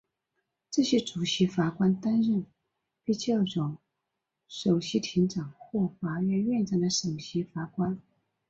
[0.71, 2.47] 这些主席法官担任
[3.05, 3.77] 被叫作
[4.47, 8.01] 首席庭长或法院院长的首席法官。